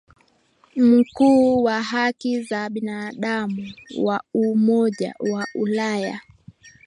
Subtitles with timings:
[0.75, 6.21] Mkuu wa haki za binadamu wa Umoja wa Ulaya